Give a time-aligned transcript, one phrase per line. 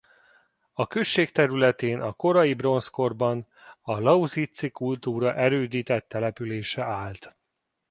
[0.73, 3.47] A község területén a korai bronzkorban
[3.81, 7.35] a lausitzi kultúra erődített települése állt.